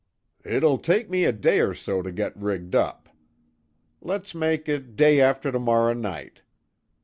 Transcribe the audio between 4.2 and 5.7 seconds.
make it day after